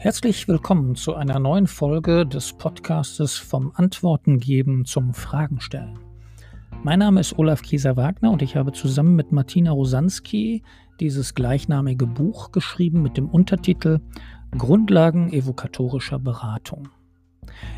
[0.00, 5.98] Herzlich willkommen zu einer neuen Folge des Podcastes vom Antworten geben zum Fragen stellen.
[6.84, 10.62] Mein Name ist Olaf Kieser-Wagner und ich habe zusammen mit Martina Rosanski
[11.00, 13.98] dieses gleichnamige Buch geschrieben mit dem Untertitel
[14.56, 16.90] Grundlagen evokatorischer Beratung.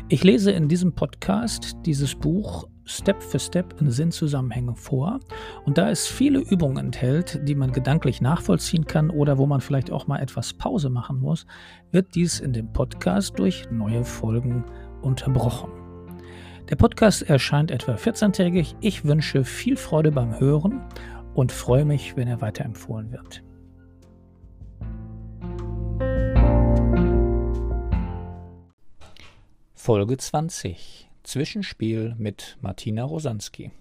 [0.09, 5.19] Ich lese in diesem Podcast dieses Buch Step für Step in Sinnzusammenhänge vor
[5.65, 9.91] und da es viele Übungen enthält, die man gedanklich nachvollziehen kann oder wo man vielleicht
[9.91, 11.45] auch mal etwas Pause machen muss,
[11.91, 14.65] wird dies in dem Podcast durch neue Folgen
[15.01, 15.71] unterbrochen.
[16.69, 18.75] Der Podcast erscheint etwa 14-tägig.
[18.81, 20.81] Ich wünsche viel Freude beim Hören
[21.33, 23.43] und freue mich, wenn er weiterempfohlen wird.
[29.83, 33.71] Folge 20 Zwischenspiel mit Martina Rosanski.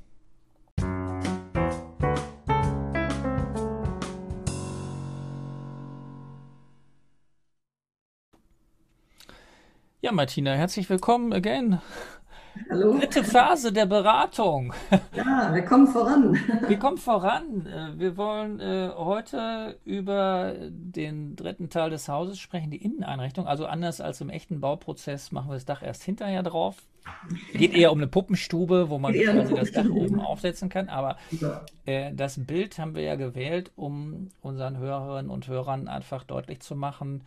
[10.00, 11.82] Ja, Martina, herzlich willkommen again.
[12.68, 12.98] Hallo.
[12.98, 14.72] Dritte Phase der Beratung.
[15.14, 16.38] Ja, wir kommen voran.
[16.66, 17.66] Wir kommen voran.
[17.66, 23.46] Äh, wir wollen äh, heute über den dritten Teil des Hauses sprechen, die Inneneinrichtung.
[23.46, 26.76] Also anders als im echten Bauprozess machen wir das Dach erst hinterher drauf.
[27.52, 30.88] Geht eher um eine Puppenstube, wo man quasi das Dach oben aufsetzen kann.
[30.88, 31.16] Aber
[31.86, 36.76] äh, das Bild haben wir ja gewählt, um unseren Hörerinnen und Hörern einfach deutlich zu
[36.76, 37.22] machen,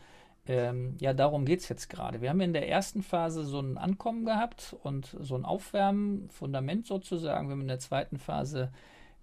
[0.46, 2.22] ähm, ja, darum geht es jetzt gerade.
[2.22, 6.86] Wir haben in der ersten Phase so ein Ankommen gehabt und so ein Aufwärmen, Fundament
[6.86, 7.48] sozusagen.
[7.48, 8.72] Wir haben in der zweiten Phase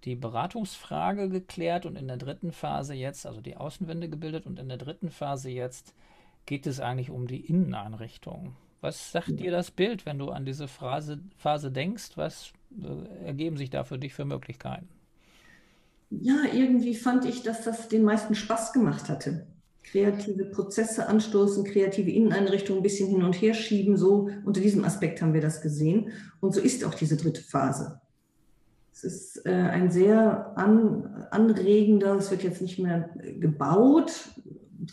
[0.05, 4.69] die Beratungsfrage geklärt und in der dritten Phase jetzt, also die Außenwände gebildet und in
[4.69, 5.95] der dritten Phase jetzt
[6.47, 8.57] geht es eigentlich um die Inneneinrichtung.
[8.81, 12.13] Was sagt dir das Bild, wenn du an diese Phase, Phase denkst?
[12.17, 14.89] Was äh, ergeben sich da für dich für Möglichkeiten?
[16.09, 19.47] Ja, irgendwie fand ich, dass das den meisten Spaß gemacht hatte
[19.91, 23.97] kreative Prozesse anstoßen, kreative Inneneinrichtungen ein bisschen hin und her schieben.
[23.97, 26.11] So unter diesem Aspekt haben wir das gesehen.
[26.41, 28.01] Und so ist auch diese dritte Phase.
[28.93, 34.13] Es ist äh, ein sehr an, anregender, es wird jetzt nicht mehr gebaut,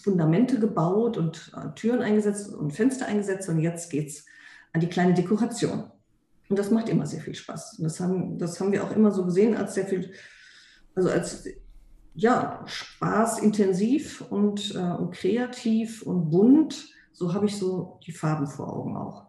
[0.02, 4.26] Fundamente gebaut und äh, Türen eingesetzt und Fenster eingesetzt und jetzt geht es
[4.74, 5.86] an die kleine Dekoration.
[6.50, 7.80] Und das macht immer sehr viel Spaß.
[7.80, 10.12] Und das haben, das haben wir auch immer so gesehen als sehr viel,
[10.96, 11.48] also als
[12.18, 16.90] ja, Spaß intensiv und, äh, und kreativ und bunt.
[17.14, 19.28] So habe ich so die Farben vor Augen auch.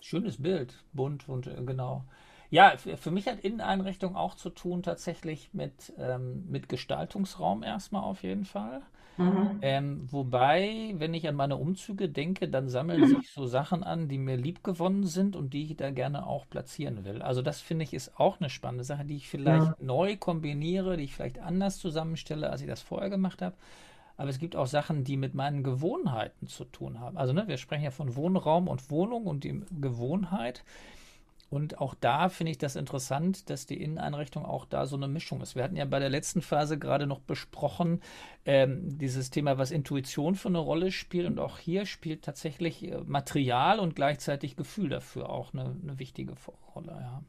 [0.00, 2.04] Schönes Bild, bunt und äh, genau.
[2.50, 8.22] Ja, für mich hat Inneneinrichtung auch zu tun tatsächlich mit, ähm, mit Gestaltungsraum erstmal auf
[8.22, 8.82] jeden Fall.
[9.16, 9.58] Mhm.
[9.60, 13.06] Ähm, wobei, wenn ich an meine Umzüge denke, dann sammeln mhm.
[13.06, 17.04] sich so Sachen an, die mir liebgewonnen sind und die ich da gerne auch platzieren
[17.04, 17.20] will.
[17.20, 19.76] Also das finde ich ist auch eine spannende Sache, die ich vielleicht ja.
[19.80, 23.56] neu kombiniere, die ich vielleicht anders zusammenstelle, als ich das vorher gemacht habe.
[24.16, 27.16] Aber es gibt auch Sachen, die mit meinen Gewohnheiten zu tun haben.
[27.16, 30.62] Also ne, wir sprechen ja von Wohnraum und Wohnung und die Gewohnheit.
[31.50, 35.40] Und auch da finde ich das interessant, dass die Inneneinrichtung auch da so eine Mischung
[35.40, 35.56] ist.
[35.56, 38.00] Wir hatten ja bei der letzten Phase gerade noch besprochen,
[38.44, 41.26] ähm, dieses Thema, was Intuition für eine Rolle spielt.
[41.26, 46.34] Und auch hier spielt tatsächlich äh, Material und gleichzeitig Gefühl dafür auch eine, eine wichtige
[46.74, 46.92] Rolle.
[46.92, 47.22] Ja.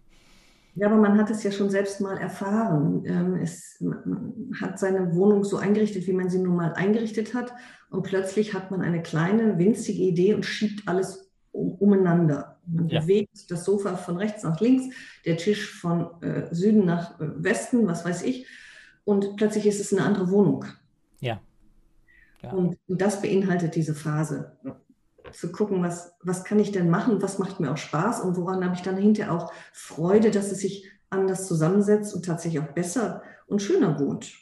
[0.75, 3.03] Ja, aber man hat es ja schon selbst mal erfahren.
[3.05, 7.53] Ähm, es, man hat seine Wohnung so eingerichtet, wie man sie nun mal eingerichtet hat.
[7.89, 12.50] Und plötzlich hat man eine kleine, winzige Idee und schiebt alles umeinander.
[12.71, 13.01] Man ja.
[13.01, 14.95] bewegt das Sofa von rechts nach links,
[15.25, 18.47] der Tisch von äh, Süden nach äh, Westen, was weiß ich.
[19.03, 20.65] Und plötzlich ist es eine andere Wohnung.
[21.19, 21.41] Ja.
[22.41, 22.51] ja.
[22.51, 24.57] Und, und das beinhaltet diese Phase.
[25.31, 28.63] Zu gucken, was, was kann ich denn machen, was macht mir auch Spaß und woran
[28.63, 33.21] habe ich dann hinterher auch Freude, dass es sich anders zusammensetzt und tatsächlich auch besser
[33.47, 34.33] und schöner wohnt.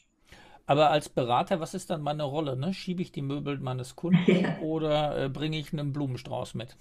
[0.66, 2.56] Aber als Berater, was ist dann meine Rolle?
[2.56, 2.76] Ne?
[2.76, 4.60] Schiebe ich die Möbel meines Kunden ja.
[4.60, 6.78] oder äh, bringe ich einen Blumenstrauß mit?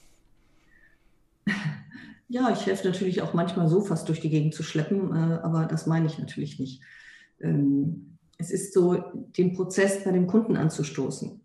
[2.31, 5.65] Ja, ich helfe natürlich auch manchmal so fast durch die Gegend zu schleppen, äh, aber
[5.65, 6.83] das meine ich natürlich nicht.
[7.41, 9.03] Ähm, es ist so,
[9.37, 11.41] den Prozess bei dem Kunden anzustoßen.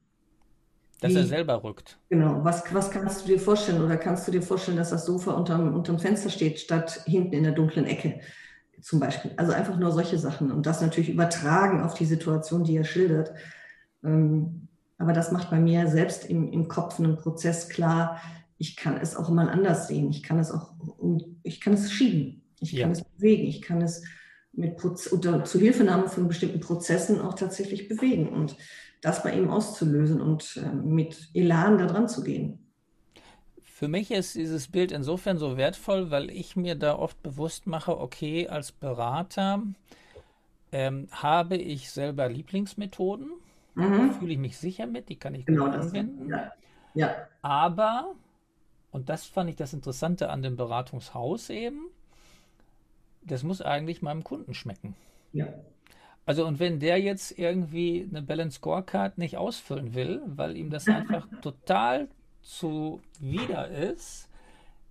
[0.99, 1.97] Dass Wie, er selber rückt.
[2.09, 2.43] Genau.
[2.43, 3.81] Was, was kannst du dir vorstellen?
[3.81, 7.43] Oder kannst du dir vorstellen, dass das Sofa unterm, unterm Fenster steht, statt hinten in
[7.43, 8.19] der dunklen Ecke?
[8.81, 9.31] Zum Beispiel.
[9.37, 10.51] Also einfach nur solche Sachen.
[10.51, 13.33] Und das natürlich übertragen auf die Situation, die er schildert.
[14.03, 14.67] Ähm,
[14.97, 18.21] aber das macht bei mir selbst im, im Kopf einen Prozess klar,
[18.57, 20.09] ich kann es auch mal anders sehen.
[20.09, 20.73] Ich kann es auch,
[21.43, 22.43] ich kann es schieben.
[22.59, 22.91] Ich kann ja.
[22.91, 23.43] es bewegen.
[23.47, 24.03] Ich kann es
[24.53, 28.55] mit unter Zuhilfenahme von bestimmten Prozessen auch tatsächlich bewegen und
[29.01, 32.59] das bei ihm auszulösen und äh, mit Elan da dran zu gehen.
[33.63, 37.99] Für mich ist dieses Bild insofern so wertvoll, weil ich mir da oft bewusst mache,
[37.99, 39.63] okay, als Berater
[40.71, 43.31] ähm, habe ich selber Lieblingsmethoden
[43.75, 44.09] mhm.
[44.09, 46.29] da fühle ich mich sicher mit, die kann ich genau gut anwenden.
[46.29, 46.51] Ja.
[46.93, 47.15] ja.
[47.41, 48.15] Aber,
[48.93, 51.87] und das fand ich das Interessante an dem Beratungshaus eben,
[53.23, 54.95] das muss eigentlich meinem Kunden schmecken.
[55.33, 55.47] Ja.
[56.25, 60.87] Also und wenn der jetzt irgendwie eine Balance Scorecard nicht ausfüllen will, weil ihm das
[60.87, 62.07] einfach total
[62.43, 64.29] zuwider ist,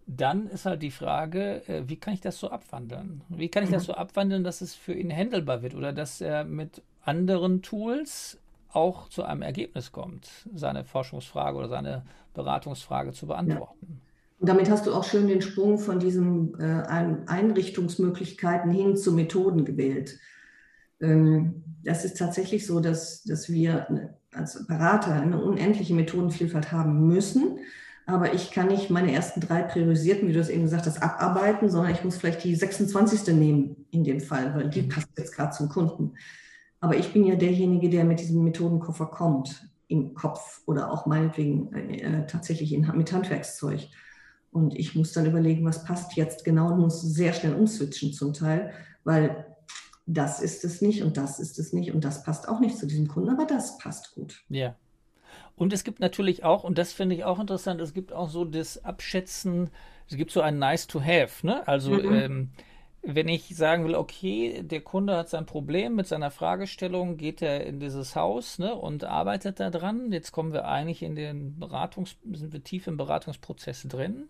[0.07, 3.23] dann ist halt die Frage, äh, wie kann ich das so abwandeln?
[3.29, 3.87] Wie kann ich das mhm.
[3.87, 8.42] so abwandeln, dass es für ihn handelbar wird oder dass er mit anderen Tools
[8.73, 12.05] auch zu einem Ergebnis kommt, seine Forschungsfrage oder seine
[12.35, 13.87] Beratungsfrage zu beantworten.
[13.89, 13.97] Ja.
[14.41, 16.65] Und damit hast du auch schön den Sprung von diesen äh,
[17.27, 20.19] Einrichtungsmöglichkeiten hin zu Methoden gewählt.
[21.01, 27.59] Ähm, das ist tatsächlich so, dass, dass wir als Berater eine unendliche Methodenvielfalt haben müssen.
[28.07, 31.71] Aber ich kann nicht meine ersten drei priorisierten, wie du es eben gesagt hast, abarbeiten,
[31.71, 33.35] sondern ich muss vielleicht die 26.
[33.37, 36.15] nehmen in dem Fall, weil die passt jetzt gerade zum Kunden.
[36.83, 41.73] Aber ich bin ja derjenige, der mit diesem Methodenkoffer kommt, im Kopf oder auch meinetwegen
[41.73, 43.87] äh, tatsächlich in, mit Handwerkszeug.
[44.51, 48.33] Und ich muss dann überlegen, was passt jetzt genau und muss sehr schnell umswitchen zum
[48.33, 48.73] Teil,
[49.05, 49.47] weil
[50.07, 52.89] das ist es nicht und das ist es nicht und das passt auch nicht zu
[52.89, 54.43] diesem Kunden, aber das passt gut.
[54.49, 54.75] Ja.
[55.55, 58.45] Und es gibt natürlich auch, und das finde ich auch interessant, es gibt auch so
[58.45, 59.71] das Abschätzen,
[60.09, 61.67] es gibt so ein Nice to Have, ne?
[61.69, 62.13] Also mhm.
[62.13, 62.51] ähm,
[63.03, 67.67] wenn ich sagen will, okay, der Kunde hat sein Problem mit seiner Fragestellung, geht er
[67.67, 70.13] in dieses Haus ne, und arbeitet da dran.
[70.13, 74.29] Jetzt kommen wir eigentlich in den Beratungs, sind wir tief im Beratungsprozess drin.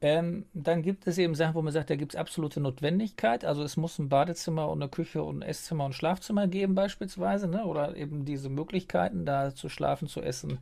[0.00, 3.44] Ähm, dann gibt es eben Sachen, wo man sagt, da gibt es absolute Notwendigkeit.
[3.44, 6.74] Also es muss ein Badezimmer und eine Küche und ein Esszimmer und ein Schlafzimmer geben
[6.74, 7.48] beispielsweise.
[7.48, 7.64] Ne?
[7.64, 10.58] Oder eben diese Möglichkeiten, da zu schlafen, zu essen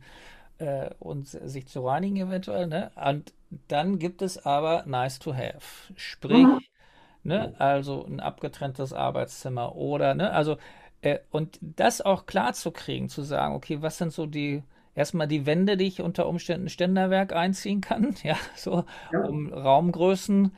[0.59, 2.67] äh, und sich zu reinigen eventuell.
[2.67, 2.91] Ne?
[2.95, 3.33] Und
[3.67, 5.93] dann gibt es aber nice to have.
[5.95, 6.59] Sprich, mhm.
[7.23, 7.53] Ne?
[7.59, 10.31] also ein abgetrenntes Arbeitszimmer oder, ne?
[10.31, 10.57] also
[11.01, 14.63] äh, und das auch klar zu kriegen, zu sagen, okay, was sind so die
[14.95, 19.25] erstmal die Wände, die ich unter Umständen Ständerwerk einziehen kann, ja, so ja.
[19.25, 20.55] um Raumgrößen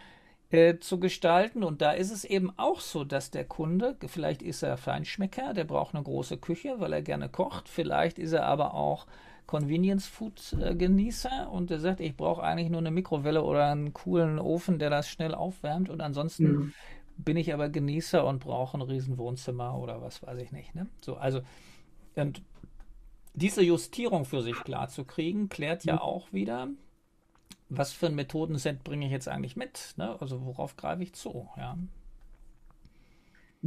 [0.52, 1.64] äh, zu gestalten.
[1.64, 5.64] Und da ist es eben auch so, dass der Kunde, vielleicht ist er Feinschmecker, der
[5.64, 7.70] braucht eine große Küche, weil er gerne kocht.
[7.70, 9.08] Vielleicht ist er aber auch
[9.46, 13.94] Convenience Food äh, Genießer und der sagt, ich brauche eigentlich nur eine Mikrowelle oder einen
[13.94, 15.90] coolen Ofen, der das schnell aufwärmt.
[15.90, 16.74] Und ansonsten mhm.
[17.18, 20.74] bin ich aber Genießer und brauche ein riesen Wohnzimmer oder was weiß ich nicht.
[20.76, 20.88] Ne?
[21.02, 21.42] So, also
[22.16, 22.42] und
[23.34, 26.00] diese Justierung für sich klar zu kriegen, klärt ja mhm.
[26.00, 26.70] auch wieder,
[27.70, 29.94] was für ein Methodenset bringe ich jetzt eigentlich mit?
[29.98, 30.16] Ne?
[30.22, 31.50] Also worauf greife ich zu?
[31.58, 31.78] Ja.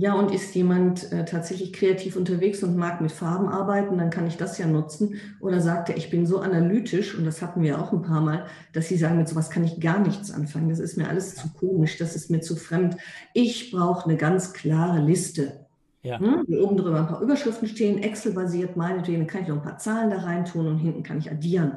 [0.01, 4.29] Ja, und ist jemand äh, tatsächlich kreativ unterwegs und mag mit Farben arbeiten, dann kann
[4.29, 5.17] ich das ja nutzen.
[5.41, 8.47] Oder sagt er, ich bin so analytisch, und das hatten wir auch ein paar Mal,
[8.73, 10.69] dass sie sagen, mit sowas kann ich gar nichts anfangen.
[10.69, 12.97] Das ist mir alles zu komisch, das ist mir zu fremd.
[13.35, 15.67] Ich brauche eine ganz klare Liste.
[16.05, 16.21] Ja.
[16.21, 16.45] Hm?
[16.47, 20.19] Oben drüber ein paar Überschriften stehen, Excel-basiert, meinetwegen kann ich noch ein paar Zahlen da
[20.19, 21.73] rein tun und hinten kann ich addieren.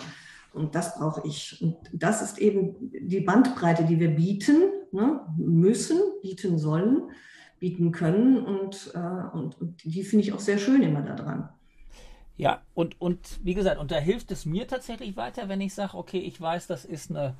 [0.53, 1.57] Und das brauche ich.
[1.59, 5.21] Und das ist eben die Bandbreite, die wir bieten, ne?
[5.37, 7.09] müssen, bieten sollen,
[7.61, 8.45] bieten können.
[8.45, 11.49] Und, äh, und, und die finde ich auch sehr schön immer da dran.
[12.35, 15.95] Ja, und, und wie gesagt, und da hilft es mir tatsächlich weiter, wenn ich sage,
[15.95, 17.35] okay, ich weiß, das ist eine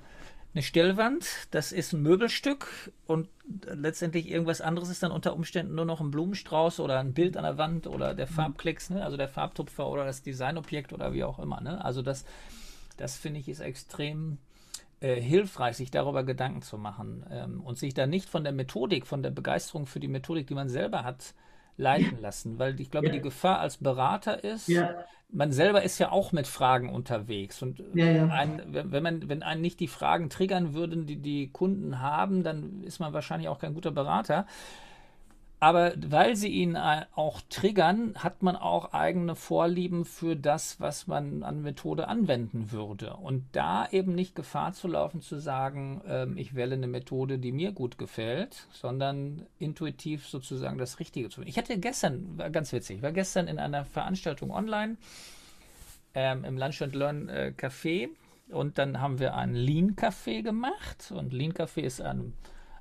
[0.54, 3.30] eine Stellwand, das ist ein Möbelstück und
[3.68, 7.44] letztendlich irgendwas anderes ist dann unter Umständen nur noch ein Blumenstrauß oder ein Bild an
[7.44, 8.34] der Wand oder der mhm.
[8.34, 9.04] Farbklecks, ne?
[9.04, 11.62] also der Farbtupfer oder das Designobjekt oder wie auch immer.
[11.62, 11.84] Ne?
[11.84, 12.26] Also das,
[12.98, 14.40] das finde ich ist extrem
[15.02, 19.08] äh, hilfreich, sich darüber Gedanken zu machen ähm, und sich da nicht von der Methodik,
[19.08, 21.34] von der Begeisterung für die Methodik, die man selber hat,
[21.78, 23.14] leiten lassen, weil ich glaube, ja.
[23.14, 24.94] die Gefahr als Berater ist, ja.
[25.32, 29.62] man selber ist ja auch mit Fragen unterwegs und ja, ein, wenn man, wenn einen
[29.62, 33.74] nicht die Fragen triggern würden, die die Kunden haben, dann ist man wahrscheinlich auch kein
[33.74, 34.46] guter Berater.
[35.64, 41.06] Aber weil sie ihn äh, auch triggern, hat man auch eigene Vorlieben für das, was
[41.06, 43.14] man an Methode anwenden würde.
[43.18, 47.52] Und da eben nicht Gefahr zu laufen, zu sagen, ähm, ich wähle eine Methode, die
[47.52, 51.48] mir gut gefällt, sondern intuitiv sozusagen das Richtige zu tun.
[51.48, 54.98] Ich hatte gestern, war ganz witzig, war gestern in einer Veranstaltung online
[56.16, 58.10] ähm, im Lunch and Learn äh, Café
[58.50, 61.12] und dann haben wir ein Lean Café gemacht.
[61.16, 62.34] Und Lean Café ist ein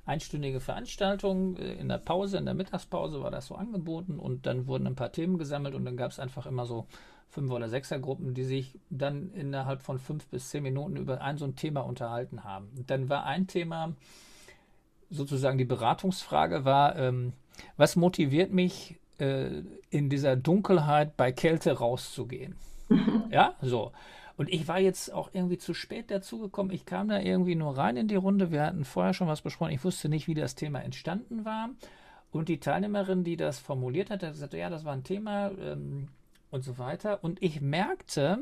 [0.05, 1.57] einstündige Veranstaltung.
[1.57, 4.95] Äh, in der Pause, in der Mittagspause war das so angeboten und dann wurden ein
[4.95, 6.87] paar Themen gesammelt und dann gab es einfach immer so
[7.29, 11.45] Fünfer- oder Sechsergruppen, die sich dann innerhalb von fünf bis zehn Minuten über ein so
[11.45, 12.69] ein Thema unterhalten haben.
[12.75, 13.93] Und dann war ein Thema,
[15.09, 17.33] sozusagen die Beratungsfrage war, ähm,
[17.77, 22.55] was motiviert mich äh, in dieser Dunkelheit bei Kälte rauszugehen?
[23.29, 23.91] ja, so.
[24.41, 26.73] Und ich war jetzt auch irgendwie zu spät dazugekommen.
[26.73, 28.51] Ich kam da irgendwie nur rein in die Runde.
[28.51, 29.71] Wir hatten vorher schon was besprochen.
[29.71, 31.69] Ich wusste nicht, wie das Thema entstanden war.
[32.31, 35.51] Und die Teilnehmerin, die das formuliert hat, hat gesagt, ja, das war ein Thema.
[35.51, 36.07] Ähm,
[36.49, 37.23] und so weiter.
[37.23, 38.39] Und ich merkte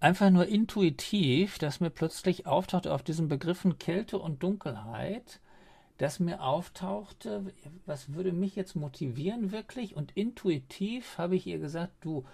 [0.00, 5.40] einfach nur intuitiv, dass mir plötzlich auftauchte auf diesen Begriffen Kälte und Dunkelheit,
[5.98, 7.52] dass mir auftauchte,
[7.84, 9.94] was würde mich jetzt motivieren wirklich?
[9.94, 12.24] Und intuitiv habe ich ihr gesagt, du,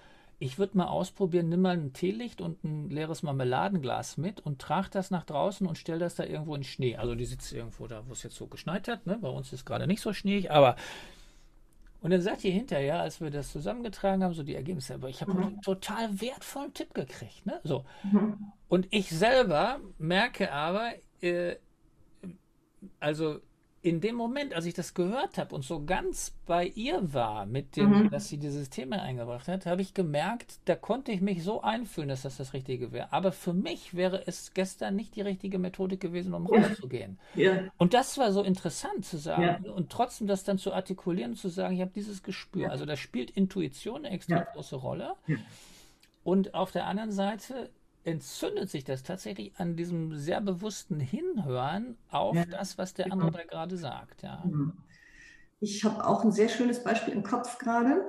[0.40, 4.88] ich würde mal ausprobieren, nimm mal ein Teelicht und ein leeres Marmeladenglas mit und trag
[4.88, 6.97] das nach draußen und stell das da irgendwo in Schnee.
[6.97, 9.07] Also die sitzt irgendwo da, wo es jetzt so geschneit hat.
[9.07, 9.18] Ne?
[9.21, 10.76] Bei uns ist gerade nicht so schneeig, aber
[12.00, 15.21] und dann sagt ihr hinterher, als wir das zusammengetragen haben, so die Ergebnisse, aber ich
[15.21, 15.42] habe mhm.
[15.42, 17.45] einen total wertvollen Tipp gekriegt.
[17.45, 17.61] Ne?
[17.64, 17.85] So.
[18.04, 18.52] Mhm.
[18.68, 21.57] Und ich selber merke aber, äh,
[23.00, 23.40] also
[23.88, 27.76] in dem Moment, als ich das gehört habe und so ganz bei ihr war, mit
[27.76, 28.11] dem, mhm.
[28.11, 32.09] dass sie dieses Thema eingebracht hat, habe ich gemerkt, da konnte ich mich so einfühlen,
[32.09, 33.12] dass das das Richtige wäre.
[33.12, 36.61] Aber für mich wäre es gestern nicht die richtige Methodik gewesen, um ja.
[36.61, 37.18] rauszugehen.
[37.35, 37.62] Ja.
[37.78, 39.73] Und das war so interessant zu sagen ja.
[39.73, 42.71] und trotzdem das dann zu artikulieren, zu sagen, ich habe dieses Gespür.
[42.71, 45.14] Also da spielt Intuition eine extrem große Rolle.
[46.25, 47.71] Und auf der anderen Seite
[48.05, 53.26] entzündet sich das tatsächlich an diesem sehr bewussten Hinhören auf ja, das, was der genau.
[53.26, 54.23] andere da gerade sagt.
[54.23, 54.43] Ja.
[54.45, 54.73] Mhm.
[55.61, 58.05] Ich habe auch ein sehr schönes Beispiel im Kopf gerade.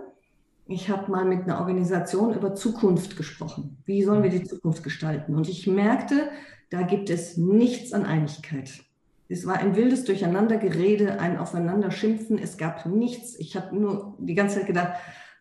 [0.67, 3.81] Ich habe mal mit einer Organisation über Zukunft gesprochen.
[3.85, 5.35] Wie sollen wir die Zukunft gestalten?
[5.35, 6.29] Und ich merkte,
[6.69, 8.83] da gibt es nichts an Einigkeit.
[9.27, 12.37] Es war ein wildes Durcheinandergerede, ein Aufeinanderschimpfen.
[12.37, 13.35] Es gab nichts.
[13.39, 14.99] Ich habe nur die ganze Zeit gedacht,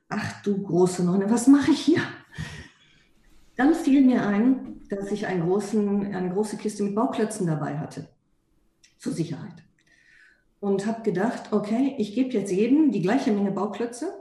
[0.09, 2.03] ach du große Nonne, was mache ich hier?
[3.59, 8.09] Dann fiel mir ein, dass ich einen großen, eine große Kiste mit Bauklötzen dabei hatte,
[8.99, 9.65] zur Sicherheit.
[10.61, 14.13] Und habe gedacht, okay, ich gebe jetzt jedem die gleiche Menge Bauklötze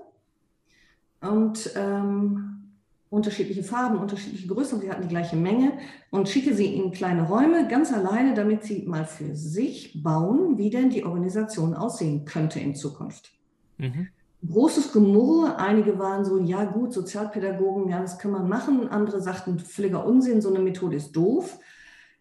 [1.21, 2.73] und ähm,
[3.11, 5.73] unterschiedliche Farben, unterschiedliche Größen, sie hatten die gleiche Menge
[6.09, 10.71] und schicke sie in kleine Räume ganz alleine, damit sie mal für sich bauen, wie
[10.71, 13.31] denn die Organisation aussehen könnte in Zukunft.
[13.77, 14.07] Mhm
[14.45, 15.57] großes Gemurre.
[15.57, 18.89] Einige waren so, ja gut, Sozialpädagogen, ja, das kann man machen.
[18.89, 21.59] Andere sagten, völliger Unsinn, so eine Methode ist doof.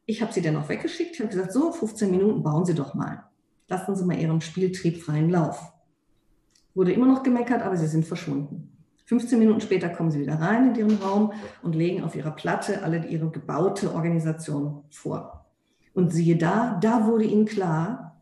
[0.07, 1.15] Ich habe sie dann auch weggeschickt.
[1.15, 3.25] Ich habe gesagt, so, 15 Minuten bauen Sie doch mal.
[3.69, 5.73] Lassen Sie mal Ihrem Spieltrieb freien Lauf.
[6.75, 8.71] Wurde immer noch gemeckert, aber sie sind verschwunden.
[9.07, 11.33] 15 Minuten später kommen sie wieder rein in ihren Raum
[11.63, 15.47] und legen auf ihrer Platte alle ihre gebaute Organisation vor.
[15.95, 18.21] Und siehe da, da wurde ihnen klar,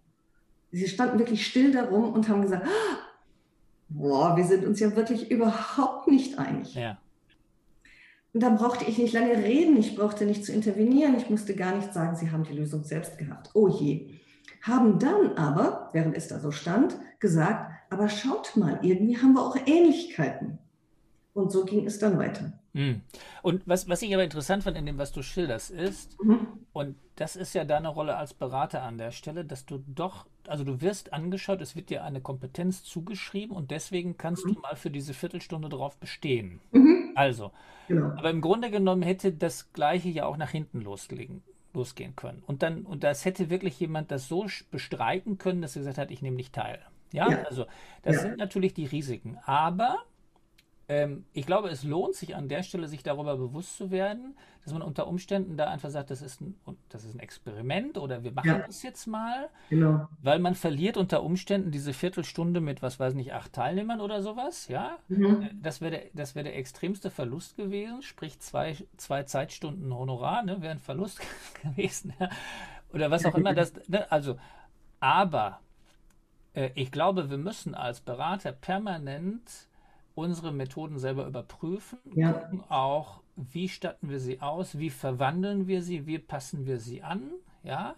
[0.70, 2.66] sie standen wirklich still darum und haben gesagt,
[3.88, 6.74] boah, wir sind uns ja wirklich überhaupt nicht einig.
[6.74, 6.98] Ja.
[8.32, 11.76] Und da brauchte ich nicht lange reden, ich brauchte nicht zu intervenieren, ich musste gar
[11.76, 13.50] nicht sagen, sie haben die Lösung selbst gehabt.
[13.54, 14.10] Oh je.
[14.62, 19.42] Haben dann aber, während es da so stand, gesagt, aber schaut mal, irgendwie haben wir
[19.42, 20.58] auch Ähnlichkeiten.
[21.32, 22.52] Und so ging es dann weiter.
[22.74, 23.02] Hm.
[23.42, 26.48] Und was, was ich aber interessant fand in dem, was du schilderst, ist, mhm.
[26.72, 30.64] und das ist ja deine Rolle als Berater an der Stelle, dass du doch, also
[30.64, 34.54] du wirst angeschaut, es wird dir eine Kompetenz zugeschrieben und deswegen kannst mhm.
[34.54, 36.60] du mal für diese Viertelstunde darauf bestehen.
[36.72, 37.12] Mhm.
[37.14, 37.52] Also,
[37.88, 38.06] genau.
[38.16, 42.42] aber im Grunde genommen hätte das Gleiche ja auch nach hinten loslegen, losgehen können.
[42.46, 46.10] Und dann, und das hätte wirklich jemand das so bestreiten können, dass er gesagt hat,
[46.10, 46.80] ich nehme nicht teil.
[47.12, 47.42] Ja, ja.
[47.42, 47.66] also
[48.02, 48.22] das ja.
[48.22, 49.38] sind natürlich die Risiken.
[49.44, 49.98] Aber
[50.88, 54.72] ähm, ich glaube, es lohnt sich an der Stelle, sich darüber bewusst zu werden, dass
[54.72, 56.56] man unter Umständen da einfach sagt, das ist ein,
[56.88, 58.58] das ist ein Experiment oder wir machen ja.
[58.66, 59.48] das jetzt mal.
[59.70, 60.08] Genau.
[60.22, 64.68] Weil man verliert unter Umständen diese Viertelstunde mit, was weiß nicht, acht Teilnehmern oder sowas.
[64.68, 65.42] Ja, mhm.
[65.42, 70.60] Äh, das wäre der, wär der extremste Verlust gewesen, sprich zwei, zwei Zeitstunden Honorar, ne,
[70.60, 71.20] wäre ein Verlust
[71.62, 72.12] gewesen.
[72.18, 72.28] Ja.
[72.92, 73.54] Oder was auch immer.
[73.54, 74.36] Das, ne, also,
[75.00, 75.60] aber
[76.54, 79.68] äh, ich glaube, wir müssen als Berater permanent
[80.14, 82.32] unsere Methoden selber überprüfen, ja.
[82.32, 87.02] gucken auch, wie statten wir sie aus, wie verwandeln wir sie, wie passen wir sie
[87.02, 87.30] an,
[87.62, 87.96] ja.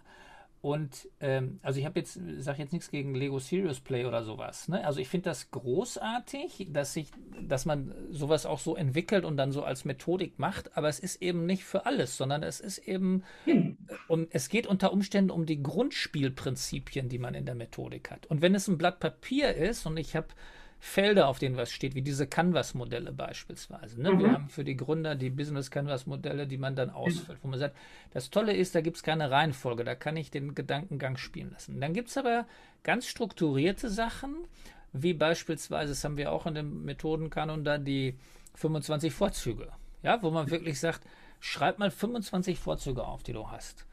[0.59, 4.67] Und ähm, also ich habe jetzt, sage jetzt nichts gegen Lego Serious Play oder sowas.
[4.67, 4.83] Ne?
[4.83, 9.51] Also ich finde das großartig, dass sich, dass man sowas auch so entwickelt und dann
[9.51, 13.23] so als Methodik macht, aber es ist eben nicht für alles, sondern es ist eben,
[13.45, 13.77] hm.
[14.07, 18.25] um, es geht unter Umständen um die Grundspielprinzipien, die man in der Methodik hat.
[18.25, 20.27] Und wenn es ein Blatt Papier ist und ich habe
[20.79, 24.01] Felder, auf denen was steht, wie diese Canvas-Modelle beispielsweise.
[24.01, 24.11] Ne?
[24.11, 24.19] Mhm.
[24.19, 27.75] Wir haben für die Gründer die Business-Canvas-Modelle, die man dann ausfüllt, wo man sagt,
[28.11, 31.81] das Tolle ist, da gibt es keine Reihenfolge, da kann ich den Gedankengang spielen lassen.
[31.81, 32.45] Dann gibt es aber
[32.83, 34.35] ganz strukturierte Sachen,
[34.93, 38.17] wie beispielsweise, das haben wir auch in dem Methodenkanon da, die
[38.55, 39.69] 25 Vorzüge.
[40.03, 41.01] Ja, wo man wirklich sagt,
[41.39, 43.86] schreib mal 25 Vorzüge auf, die du hast.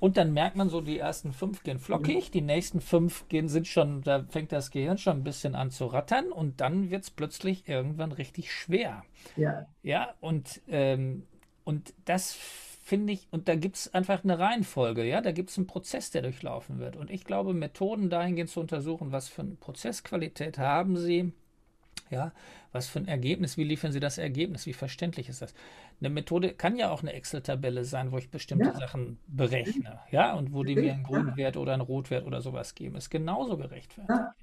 [0.00, 3.66] Und dann merkt man so, die ersten fünf gehen flockig, die nächsten fünf gehen, sind
[3.66, 7.10] schon, da fängt das Gehirn schon ein bisschen an zu rattern und dann wird es
[7.10, 9.04] plötzlich irgendwann richtig schwer.
[9.36, 9.66] Ja.
[9.82, 11.26] Ja, und, ähm,
[11.64, 15.58] und das finde ich, und da gibt es einfach eine Reihenfolge, ja, da gibt es
[15.58, 16.96] einen Prozess, der durchlaufen wird.
[16.96, 21.32] Und ich glaube, Methoden dahingehend zu untersuchen, was für eine Prozessqualität haben sie,
[22.10, 22.32] Ja,
[22.72, 25.54] was für ein Ergebnis, wie liefern Sie das Ergebnis, wie verständlich ist das?
[26.00, 28.74] Eine Methode kann ja auch eine Excel-Tabelle sein, wo ich bestimmte ja.
[28.74, 32.74] Sachen berechne, ja, und wo die mir einen grünen Wert oder einen Rotwert oder sowas
[32.74, 32.96] geben.
[32.96, 34.08] Ist genauso gerechtfertigt.
[34.08, 34.34] Ja.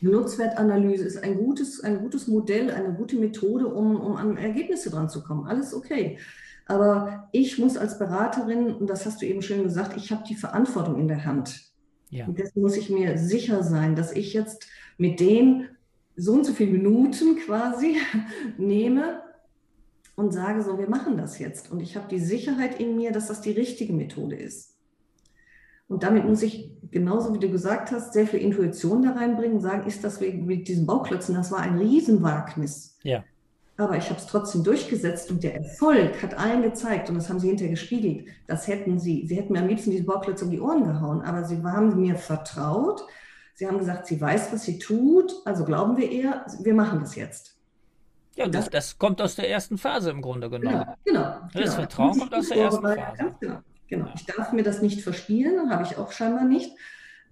[0.00, 5.08] Nutzwertanalyse ist ein gutes, ein gutes Modell, eine gute Methode, um, um an Ergebnisse dran
[5.08, 5.46] zu kommen.
[5.46, 6.18] Alles okay.
[6.66, 10.34] Aber ich muss als Beraterin, und das hast du eben schön gesagt, ich habe die
[10.34, 11.72] Verantwortung in der Hand.
[12.10, 12.26] Ja.
[12.26, 14.66] Und deswegen muss ich mir sicher sein, dass ich jetzt
[14.98, 15.68] mit dem
[16.16, 17.96] so und so viele Minuten quasi
[18.58, 19.22] nehme
[20.16, 21.72] und sage, so, wir machen das jetzt.
[21.72, 24.74] Und ich habe die Sicherheit in mir, dass das die richtige Methode ist.
[25.88, 29.86] Und damit muss ich, genauso wie du gesagt hast, sehr viel Intuition da reinbringen, sagen,
[29.86, 32.96] ist das mit diesen Bauklötzen, das war ein Riesenwagnis.
[33.02, 33.22] Ja.
[33.76, 37.40] Aber ich habe es trotzdem durchgesetzt und der Erfolg hat allen gezeigt, und das haben
[37.40, 40.60] sie hinterher gespiegelt, das hätten sie, sie hätten mir am liebsten diese Bauklötze um die
[40.60, 43.04] Ohren gehauen, aber sie haben mir vertraut,
[43.54, 47.14] Sie haben gesagt, sie weiß, was sie tut, also glauben wir ihr, wir machen das
[47.14, 47.56] jetzt.
[48.34, 50.84] Ja, das, das, kommt aus der ersten Phase im Grunde genommen.
[51.04, 51.40] Genau, genau.
[51.52, 51.72] Das genau.
[51.72, 53.36] Vertrauen kommt aus der ersten Phase.
[53.38, 53.58] Genau.
[53.86, 54.08] genau.
[54.16, 56.72] Ich darf mir das nicht verspielen, habe ich auch scheinbar nicht.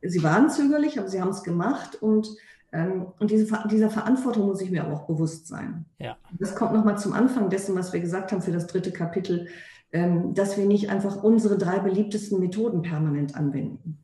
[0.01, 2.29] Sie waren zögerlich, aber sie haben es gemacht und,
[2.71, 5.87] ähm, und diese, dieser Verantwortung muss ich mir auch bewusst sein.
[5.99, 6.17] Ja.
[6.39, 9.49] Das kommt nochmal zum Anfang dessen, was wir gesagt haben für das dritte Kapitel,
[9.91, 14.02] ähm, dass wir nicht einfach unsere drei beliebtesten Methoden permanent anwenden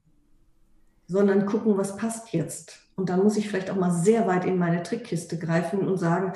[1.08, 2.78] sondern gucken, was passt jetzt.
[2.94, 6.32] Und dann muss ich vielleicht auch mal sehr weit in meine Trickkiste greifen und sagen,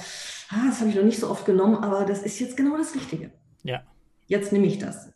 [0.51, 2.95] ah, das habe ich noch nicht so oft genommen, aber das ist jetzt genau das
[2.95, 3.31] Richtige.
[3.63, 3.83] Ja.
[4.27, 5.11] Jetzt nehme ich das.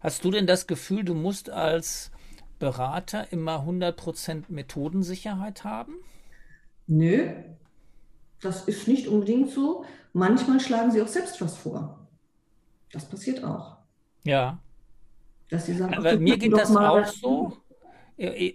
[0.00, 2.12] Hast du denn das Gefühl, du musst als
[2.58, 5.94] Berater immer 100% Methodensicherheit haben?
[6.86, 7.30] Nö,
[8.40, 9.84] das ist nicht unbedingt so.
[10.12, 12.06] Manchmal schlagen sie auch selbst was vor.
[12.92, 13.76] Das passiert auch.
[14.24, 14.58] Ja.
[15.50, 17.56] Dass sie sagen, Aber mir geht das auch so.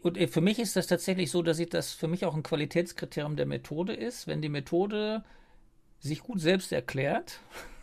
[0.02, 3.36] Und für mich ist das tatsächlich so, dass ich das für mich auch ein Qualitätskriterium
[3.36, 5.24] der Methode ist, wenn die Methode
[6.00, 7.40] sich gut selbst erklärt.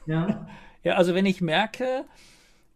[0.06, 0.46] Ja.
[0.82, 2.06] Ja, also wenn ich merke,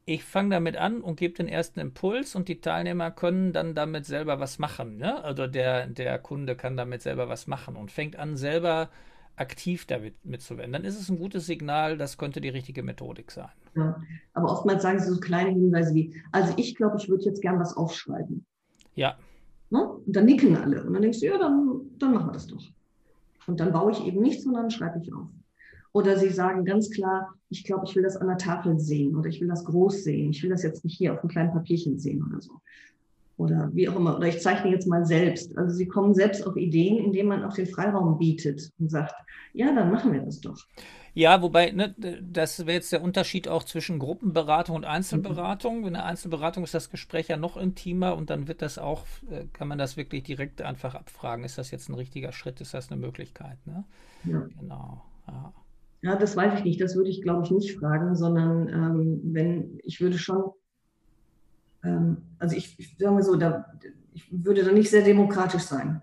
[0.05, 4.05] ich fange damit an und gebe den ersten Impuls und die Teilnehmer können dann damit
[4.05, 4.99] selber was machen.
[4.99, 5.25] Ne?
[5.25, 8.91] Also der, der Kunde kann damit selber was machen und fängt an, selber
[9.37, 10.73] aktiv damit mitzuwenden.
[10.75, 13.49] Dann ist es ein gutes Signal, das könnte die richtige Methodik sein.
[13.75, 14.01] Ja,
[14.35, 17.59] aber oftmals sagen sie so kleine Hinweise wie, also ich glaube, ich würde jetzt gern
[17.59, 18.45] was aufschreiben.
[18.95, 19.17] Ja.
[19.71, 19.83] Ne?
[19.85, 20.85] Und dann nicken alle.
[20.85, 22.63] Und dann denkst du, ja, dann, dann machen wir das doch.
[23.47, 25.29] Und dann baue ich eben nichts, sondern schreibe ich auf.
[25.93, 29.29] Oder sie sagen ganz klar, ich glaube, ich will das an der Tafel sehen oder
[29.29, 30.31] ich will das groß sehen.
[30.31, 32.53] Ich will das jetzt nicht hier auf einem kleinen Papierchen sehen oder so.
[33.37, 34.17] Oder wie auch immer.
[34.17, 35.57] Oder ich zeichne jetzt mal selbst.
[35.57, 39.15] Also sie kommen selbst auf Ideen, indem man auch den Freiraum bietet und sagt,
[39.53, 40.59] ja, dann machen wir das doch.
[41.17, 45.81] Ja, wobei, ne, das wäre jetzt der Unterschied auch zwischen Gruppenberatung und Einzelberatung.
[45.81, 45.87] Mhm.
[45.87, 49.45] In der Einzelberatung ist das Gespräch ja noch intimer und dann wird das auch, äh,
[49.53, 51.45] kann man das wirklich direkt einfach abfragen.
[51.45, 52.61] Ist das jetzt ein richtiger Schritt?
[52.61, 53.59] Ist das eine Möglichkeit?
[53.65, 53.85] Ne?
[54.25, 54.49] Ja.
[54.61, 55.03] Genau.
[55.29, 55.53] Ja.
[56.03, 56.17] ja.
[56.17, 56.81] das weiß ich nicht.
[56.81, 60.51] Das würde ich, glaube ich, nicht fragen, sondern ähm, wenn, ich würde schon,
[61.85, 63.67] ähm, also ich, ich sage mal so, da,
[64.15, 66.03] ich würde da nicht sehr demokratisch sein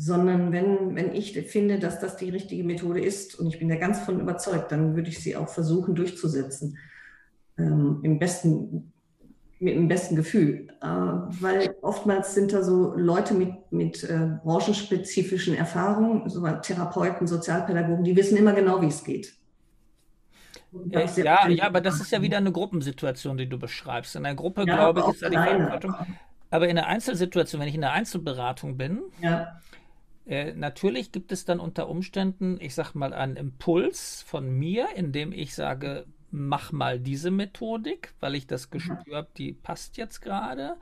[0.00, 3.74] sondern wenn, wenn ich finde, dass das die richtige Methode ist und ich bin da
[3.74, 6.78] ganz von überzeugt, dann würde ich sie auch versuchen durchzusetzen.
[7.58, 8.92] Ähm, Im besten,
[9.58, 10.68] mit dem besten Gefühl.
[10.80, 18.04] Äh, weil oftmals sind da so Leute mit, mit äh, branchenspezifischen Erfahrungen, so Therapeuten, Sozialpädagogen,
[18.04, 19.34] die wissen immer genau, wie es geht.
[20.90, 24.14] Ja, ja, aber das ist ja wieder eine Gruppensituation, die du beschreibst.
[24.14, 25.94] In einer Gruppe, ja, glaube ich, ist da die Verantwortung.
[26.50, 29.58] Aber in der Einzelsituation, wenn ich in der Einzelberatung bin, ja.
[30.28, 35.32] Äh, natürlich gibt es dann unter Umständen, ich sag mal, einen Impuls von mir, indem
[35.32, 39.14] ich sage, mach mal diese Methodik, weil ich das Gespür mhm.
[39.14, 40.76] habe, die passt jetzt gerade.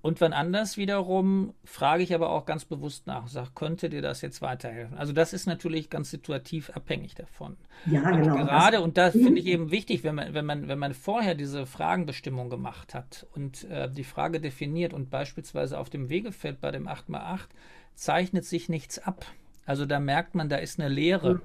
[0.00, 4.02] Und wenn anders wiederum, frage ich aber auch ganz bewusst nach und sage, könnte dir
[4.02, 4.96] das jetzt weiterhelfen?
[4.96, 7.56] Also das ist natürlich ganz situativ abhängig davon.
[7.86, 8.36] Ja, und genau.
[8.36, 11.66] Gerade, und das finde ich eben wichtig, wenn man, wenn man, wenn man vorher diese
[11.66, 16.86] Fragenbestimmung gemacht hat und äh, die Frage definiert und beispielsweise auf dem Wegefeld bei dem
[16.86, 17.48] 8x8
[17.96, 19.26] zeichnet sich nichts ab.
[19.64, 21.40] Also da merkt man, da ist eine Leere.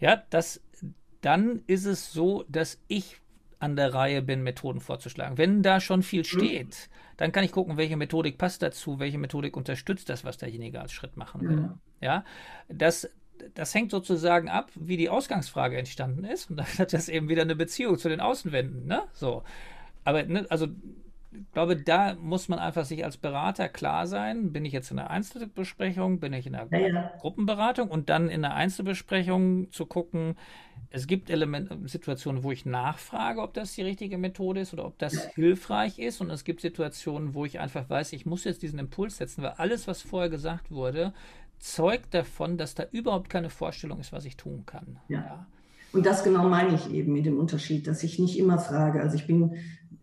[0.00, 0.62] Ja, das,
[1.20, 3.20] dann ist es so, dass ich
[3.58, 5.38] an der Reihe bin, Methoden vorzuschlagen.
[5.38, 9.56] Wenn da schon viel steht, dann kann ich gucken, welche Methodik passt dazu, welche Methodik
[9.56, 11.70] unterstützt das, was derjenige als Schritt machen will.
[12.00, 12.24] Ja,
[12.68, 13.08] das,
[13.54, 16.50] das hängt sozusagen ab, wie die Ausgangsfrage entstanden ist.
[16.50, 18.86] Und dann hat das eben wieder eine Beziehung zu den Außenwänden.
[18.86, 19.02] Ne?
[19.12, 19.42] So.
[20.04, 20.68] Aber ne, also
[21.34, 24.98] ich glaube, da muss man einfach sich als Berater klar sein, bin ich jetzt in
[24.98, 27.12] einer Einzelbesprechung, bin ich in einer ja, ja.
[27.20, 30.36] Gruppenberatung und dann in einer Einzelbesprechung zu gucken,
[30.90, 34.98] es gibt Elemente, Situationen, wo ich nachfrage, ob das die richtige Methode ist oder ob
[34.98, 38.78] das hilfreich ist und es gibt Situationen, wo ich einfach weiß, ich muss jetzt diesen
[38.78, 41.12] Impuls setzen, weil alles, was vorher gesagt wurde,
[41.58, 44.98] zeugt davon, dass da überhaupt keine Vorstellung ist, was ich tun kann.
[45.08, 45.46] Ja.
[45.92, 49.00] Und das genau meine ich eben mit dem Unterschied, dass ich nicht immer frage.
[49.00, 49.54] Also ich bin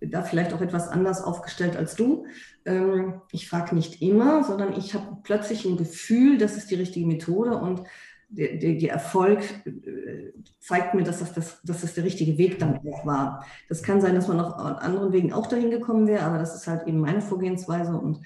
[0.01, 2.25] da vielleicht auch etwas anders aufgestellt als du.
[2.65, 7.05] Ähm, ich frage nicht immer, sondern ich habe plötzlich ein Gefühl, das ist die richtige
[7.05, 7.83] Methode und
[8.29, 12.79] der, der, Erfolg äh, zeigt mir, dass das, das, dass das der richtige Weg dann
[12.87, 13.45] auch war.
[13.67, 16.65] Das kann sein, dass man auf anderen Wegen auch dahin gekommen wäre, aber das ist
[16.65, 18.21] halt eben meine Vorgehensweise und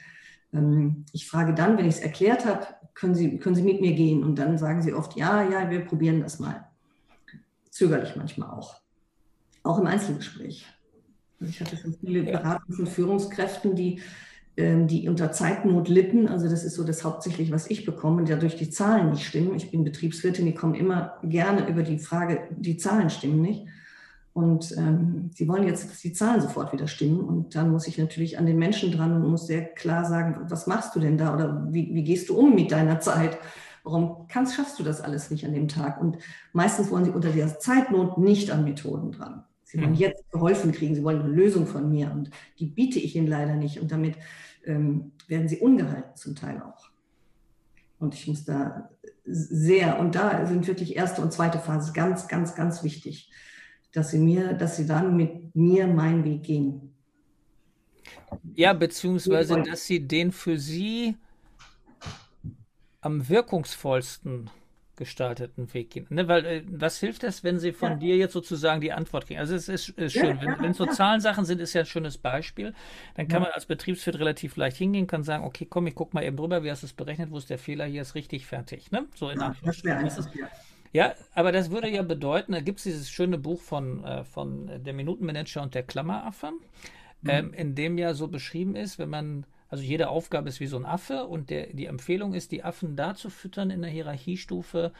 [0.54, 3.94] ähm, ich frage dann, wenn ich es erklärt habe, können Sie, können Sie mit mir
[3.94, 4.24] gehen?
[4.24, 6.66] Und dann sagen sie oft, ja, ja, wir probieren das mal.
[7.70, 8.82] Zögerlich manchmal auch.
[9.64, 10.66] Auch im Einzelgespräch.
[11.49, 14.01] Ich hatte schon viele Beratungs- und Führungskräften, die,
[14.58, 16.27] ähm, die unter Zeitnot litten.
[16.27, 19.55] Also das ist so das hauptsächlich, was ich bekomme, dadurch die Zahlen nicht stimmen.
[19.55, 23.65] Ich bin Betriebswirtin, die kommen immer gerne über die Frage, die Zahlen stimmen nicht.
[24.36, 27.21] Und ähm, sie wollen jetzt, dass die Zahlen sofort wieder stimmen.
[27.21, 30.67] Und dann muss ich natürlich an den Menschen dran und muss sehr klar sagen, was
[30.67, 33.38] machst du denn da oder wie, wie gehst du um mit deiner Zeit?
[33.86, 36.01] Warum kannst, schaffst du das alles nicht an dem Tag?
[36.01, 36.17] Und
[36.51, 39.45] meistens wollen sie unter dieser Zeitnot nicht an Methoden dran.
[39.65, 39.95] Sie wollen hm.
[39.95, 43.56] jetzt geholfen kriegen, sie wollen eine Lösung von mir und die biete ich ihnen leider
[43.56, 43.82] nicht.
[43.82, 44.15] Und damit
[44.63, 46.89] ähm, werden sie ungehalten zum Teil auch.
[47.99, 48.89] Und ich muss da
[49.25, 53.32] sehr, und da sind wirklich erste und zweite Phase ganz, ganz, ganz wichtig,
[53.91, 56.93] dass sie mir, dass sie dann mit mir meinen Weg gehen.
[58.54, 61.15] Ja, beziehungsweise, dass sie den für sie
[63.01, 64.49] am wirkungsvollsten
[64.95, 66.08] gestalteten Weg gehen.
[66.10, 67.95] Ne, weil äh, was hilft es, wenn sie von ja.
[67.97, 69.39] dir jetzt sozusagen die Antwort kriegen?
[69.39, 72.17] Also es ist, ist schön, ja, wenn, es so Zahlensachen sind, ist ja ein schönes
[72.17, 72.73] Beispiel.
[73.15, 76.23] Dann kann man als Betriebswirt relativ leicht hingehen, kann sagen, okay, komm, ich guck mal
[76.23, 78.91] eben drüber, wie hast du es berechnet, wo ist der Fehler, hier ist richtig fertig.
[78.91, 79.05] Ne?
[79.15, 80.10] So in Anführungsstrichen.
[80.93, 84.71] Ja, aber das würde ja bedeuten, da gibt es dieses schöne Buch von, äh, von
[84.86, 86.51] der Minutenmanager und der Klammeraffe,
[87.21, 87.29] mhm.
[87.29, 89.45] ähm, in dem ja so beschrieben ist, wenn man
[89.76, 92.96] also jede Aufgabe ist wie so ein Affe und der, die Empfehlung ist, die Affen
[92.96, 94.94] da zu füttern in der Hierarchiestufe,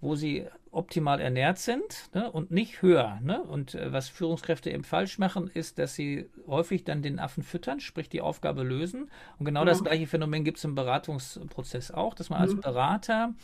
[0.00, 3.20] wo sie optimal ernährt sind ne, und nicht höher.
[3.22, 3.42] Ne?
[3.42, 7.78] Und äh, was Führungskräfte eben falsch machen, ist, dass sie häufig dann den Affen füttern,
[7.78, 9.10] sprich die Aufgabe lösen.
[9.38, 9.66] Und genau mhm.
[9.66, 12.44] das gleiche Phänomen gibt es im Beratungsprozess auch, dass man mhm.
[12.44, 13.34] als Berater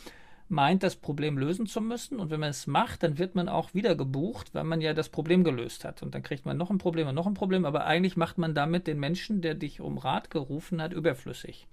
[0.49, 2.19] meint, das Problem lösen zu müssen.
[2.19, 5.09] Und wenn man es macht, dann wird man auch wieder gebucht, weil man ja das
[5.09, 6.01] Problem gelöst hat.
[6.01, 7.65] Und dann kriegt man noch ein Problem und noch ein Problem.
[7.65, 11.67] Aber eigentlich macht man damit den Menschen, der dich um Rat gerufen hat, überflüssig.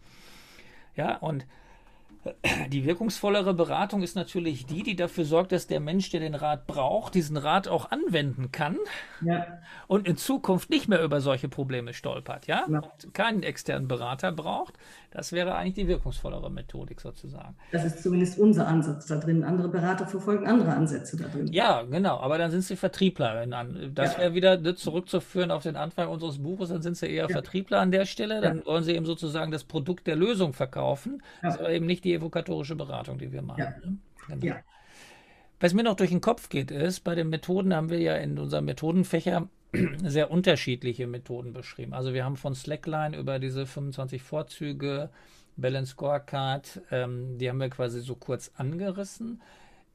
[0.95, 1.47] Ja, und
[2.69, 6.67] die wirkungsvollere Beratung ist natürlich die, die dafür sorgt, dass der Mensch, der den Rat
[6.67, 8.77] braucht, diesen Rat auch anwenden kann
[9.21, 9.47] ja.
[9.87, 12.65] und in Zukunft nicht mehr über solche Probleme stolpert, ja?
[12.69, 12.79] ja.
[12.79, 14.75] Und keinen externen Berater braucht.
[15.11, 17.57] Das wäre eigentlich die wirkungsvollere Methodik sozusagen.
[17.73, 19.45] Das ist zumindest unser Ansatz da drin.
[19.45, 21.47] Andere Berater verfolgen andere Ansätze da drin.
[21.53, 22.19] Ja, genau.
[22.19, 23.47] Aber dann sind sie Vertriebler.
[23.95, 24.19] Das ja.
[24.19, 26.69] wäre wieder ne, zurückzuführen auf den Anfang unseres Buches.
[26.69, 28.40] Dann sind sie eher Vertriebler an der Stelle.
[28.40, 31.23] Dann wollen sie eben sozusagen das Produkt der Lösung verkaufen.
[31.42, 33.61] Das ist aber eben nicht die evokatorische Beratung, die wir machen.
[33.61, 33.71] Ja.
[33.85, 33.99] Ne?
[34.29, 34.47] Genau.
[34.47, 34.57] ja.
[35.59, 38.38] Was mir noch durch den Kopf geht, ist, bei den Methoden haben wir ja in
[38.38, 39.49] unserem Methodenfächer
[40.05, 41.95] sehr unterschiedliche Methoden beschrieben.
[41.95, 45.11] Also wir haben von Slackline über diese 25 Vorzüge,
[45.57, 49.41] Balance Scorecard, ähm, die haben wir quasi so kurz angerissen.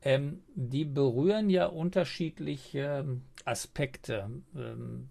[0.04, 3.06] Ähm, die berühren ja unterschiedliche
[3.46, 4.30] Aspekte.
[4.56, 5.10] Ähm,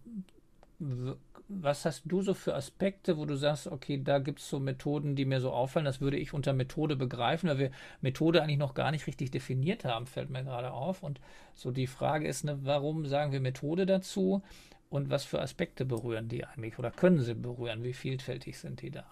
[1.53, 5.17] was hast du so für Aspekte, wo du sagst, okay, da gibt es so Methoden,
[5.17, 8.75] die mir so auffallen, das würde ich unter Methode begreifen, weil wir Methode eigentlich noch
[8.75, 11.03] gar nicht richtig definiert haben, fällt mir gerade auf.
[11.03, 11.21] Und
[11.55, 14.43] so die Frage ist, ne, warum sagen wir Methode dazu
[14.91, 17.83] und was für Aspekte berühren die eigentlich oder können sie berühren?
[17.83, 19.05] Wie vielfältig sind die da?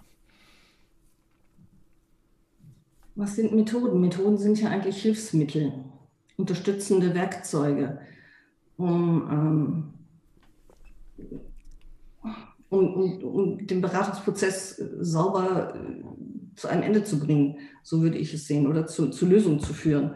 [3.17, 4.01] Was sind Methoden?
[4.01, 5.73] Methoden sind ja eigentlich Hilfsmittel,
[6.37, 8.01] unterstützende Werkzeuge,
[8.77, 9.93] um
[11.19, 11.48] ähm,
[12.71, 16.03] um, um, um den Beratungsprozess äh, sauber äh,
[16.57, 19.73] zu einem Ende zu bringen, so würde ich es sehen, oder zu, zu Lösungen zu
[19.73, 20.15] führen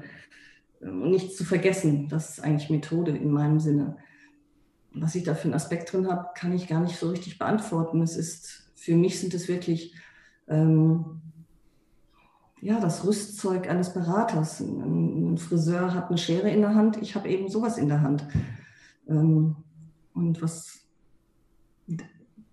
[0.83, 2.09] ähm, und nicht zu vergessen.
[2.09, 3.97] Das ist eigentlich Methode in meinem Sinne.
[4.95, 8.03] Was ich da für einen Aspekt drin habe, kann ich gar nicht so richtig beantworten.
[8.03, 9.95] Es ist, für mich sind es wirklich
[10.49, 11.23] ähm,
[12.61, 14.61] ja, das Rüstzeug eines Beraters.
[14.61, 18.03] Ein, ein, Friseur hat eine Schere in der Hand, ich habe eben sowas in der
[18.03, 18.25] Hand.
[19.09, 19.57] Ähm,
[20.15, 20.82] und was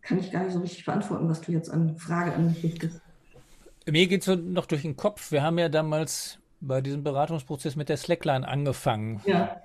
[0.09, 2.99] kann ich gar nicht so richtig beantworten, was du jetzt an Frage an mich richtest.
[3.87, 5.31] Mir geht es so noch durch den Kopf.
[5.31, 9.21] Wir haben ja damals bei diesem Beratungsprozess mit der Slackline angefangen.
[9.25, 9.61] Ja.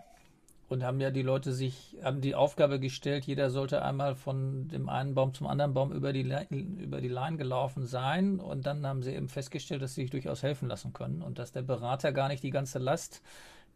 [0.69, 4.89] Und haben ja die Leute sich, haben die Aufgabe gestellt, jeder sollte einmal von dem
[4.89, 8.39] einen Baum zum anderen Baum über die, über die Line gelaufen sein.
[8.39, 11.53] Und dann haben sie eben festgestellt, dass sie sich durchaus helfen lassen können und dass
[11.53, 13.23] der Berater gar nicht die ganze Last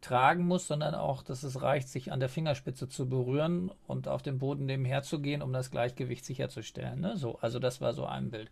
[0.00, 4.22] tragen muss, sondern auch, dass es reicht, sich an der Fingerspitze zu berühren und auf
[4.22, 7.00] dem Boden nebenher zu gehen, um das Gleichgewicht sicherzustellen.
[7.00, 7.16] Ne?
[7.16, 8.50] So, also das war so ein Bild.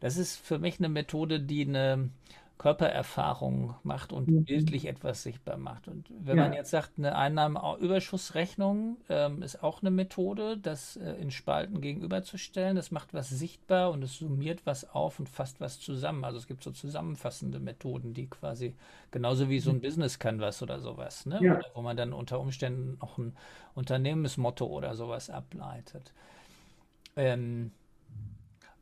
[0.00, 2.10] Das ist für mich eine Methode, die eine
[2.62, 4.44] Körpererfahrung macht und mhm.
[4.44, 5.88] bildlich etwas sichtbar macht.
[5.88, 6.44] Und wenn ja.
[6.44, 12.76] man jetzt sagt, eine Einnahmenüberschussrechnung ähm, ist auch eine Methode, das äh, in Spalten gegenüberzustellen.
[12.76, 16.24] Das macht was sichtbar und es summiert was auf und fasst was zusammen.
[16.24, 18.76] Also es gibt so zusammenfassende Methoden, die quasi
[19.10, 19.82] genauso wie so ein mhm.
[19.82, 21.40] Business Canvas oder sowas, ne?
[21.42, 21.56] Ja.
[21.56, 23.34] Oder wo man dann unter Umständen noch ein
[23.74, 26.12] Unternehmensmotto oder sowas ableitet.
[27.16, 27.72] Ähm,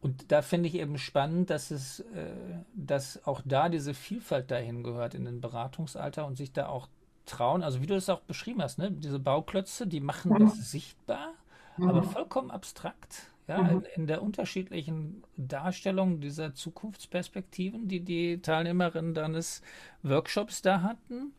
[0.03, 2.33] und da finde ich eben spannend, dass es, äh,
[2.75, 6.89] dass auch da diese Vielfalt dahin gehört in den Beratungsalter und sich da auch
[7.27, 10.39] trauen, also wie du es auch beschrieben hast, ne, diese Bauklötze, die machen mhm.
[10.41, 11.35] das sichtbar,
[11.77, 11.89] mhm.
[11.89, 13.71] aber vollkommen abstrakt, ja, mhm.
[13.71, 19.61] in, in, der unterschiedlichen Darstellung dieser Zukunftsperspektiven, die die Teilnehmerinnen deines
[20.03, 21.33] Workshops da hatten.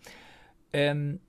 [0.71, 1.19] Ähm,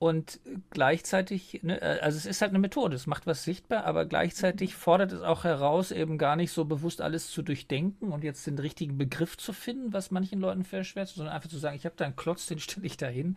[0.00, 4.06] und gleichzeitig, ne, äh, also es ist halt eine Methode, es macht was sichtbar, aber
[4.06, 8.46] gleichzeitig fordert es auch heraus, eben gar nicht so bewusst alles zu durchdenken und jetzt
[8.46, 11.96] den richtigen Begriff zu finden, was manchen Leuten verschwert, sondern einfach zu sagen, ich habe
[11.98, 13.36] da einen Klotz, den stelle ich da hin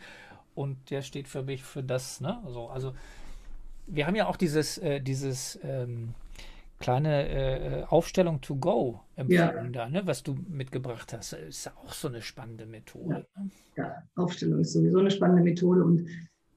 [0.55, 2.21] und der steht für mich für das.
[2.21, 2.41] Ne?
[2.45, 2.93] Also, also
[3.85, 6.13] wir haben ja auch dieses, äh, dieses ähm,
[6.79, 9.85] kleine äh, Aufstellung to go empfohlen ja.
[9.85, 11.33] da, ne, was du mitgebracht hast.
[11.33, 13.25] Ist ja auch so eine spannende Methode.
[13.35, 13.43] Ja.
[13.43, 13.51] Ne?
[13.75, 16.07] ja, Aufstellung ist sowieso eine spannende Methode und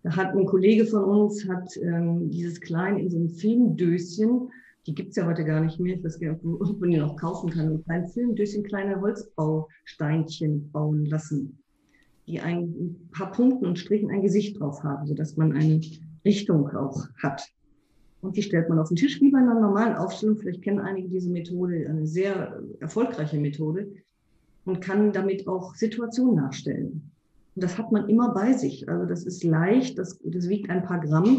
[0.07, 4.51] da hat ein Kollege von uns hat ähm, dieses Klein in so einem Filmdöschen,
[4.87, 6.99] die gibt es ja heute gar nicht mehr, ich weiß gar nicht, ob man die
[6.99, 11.59] noch kaufen kann, ein kleines Filmdöschen, kleine Holzbausteinchen bauen lassen,
[12.29, 15.81] die ein paar Punkten und Strichen ein Gesicht drauf haben, sodass man eine
[16.25, 17.42] Richtung auch hat.
[18.21, 20.37] Und die stellt man auf den Tisch wie bei einer normalen Aufstellung.
[20.37, 23.90] Vielleicht kennen einige diese Methode, eine sehr erfolgreiche Methode
[24.66, 27.11] und kann damit auch Situationen nachstellen.
[27.57, 28.88] Und das hat man immer bei sich.
[28.88, 31.38] Also das ist leicht, das, das wiegt ein paar Gramm,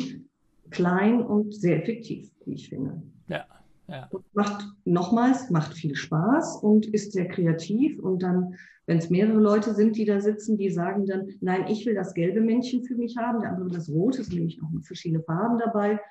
[0.71, 3.01] klein und sehr effektiv, wie ich finde.
[3.29, 3.45] Ja.
[3.89, 4.09] Ja.
[4.33, 7.99] macht nochmals, macht viel Spaß und ist sehr kreativ.
[7.99, 11.85] Und dann, wenn es mehrere Leute sind, die da sitzen, die sagen dann, nein, ich
[11.85, 15.23] will das gelbe Männchen für mich haben, der andere das rote, ist nämlich noch verschiedene
[15.23, 16.01] Farben dabei.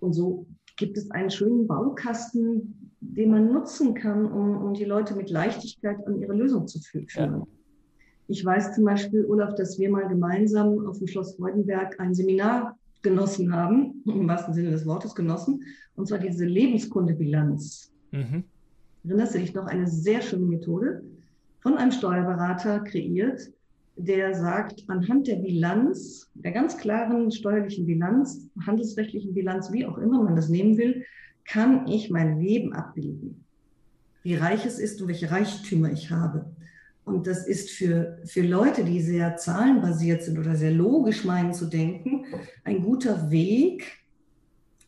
[0.00, 0.46] Und so
[0.76, 6.06] gibt es einen schönen Baukasten, den man nutzen kann, um, um die Leute mit Leichtigkeit
[6.06, 7.06] an ihre Lösung zu führen.
[7.14, 7.46] Ja.
[8.32, 12.78] Ich weiß zum Beispiel, Olaf, dass wir mal gemeinsam auf dem Schloss Freudenberg ein Seminar
[13.02, 15.62] genossen haben, im wahrsten Sinne des Wortes genossen,
[15.96, 17.92] und zwar diese Lebenskundebilanz.
[18.10, 18.44] Mhm.
[19.04, 19.66] Erinnerst du dich noch?
[19.66, 21.02] Eine sehr schöne Methode
[21.60, 23.50] von einem Steuerberater kreiert,
[23.96, 30.22] der sagt, anhand der Bilanz, der ganz klaren steuerlichen Bilanz, handelsrechtlichen Bilanz, wie auch immer
[30.22, 31.04] man das nehmen will,
[31.44, 33.44] kann ich mein Leben abbilden.
[34.22, 36.46] Wie reich es ist und welche Reichtümer ich habe.
[37.04, 41.66] Und das ist für, für Leute, die sehr zahlenbasiert sind oder sehr logisch meinen zu
[41.66, 42.26] denken,
[42.64, 44.02] ein guter Weg,